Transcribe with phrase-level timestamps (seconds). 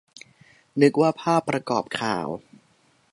[0.81, 2.27] นึกว่าภาพประกอบข่าว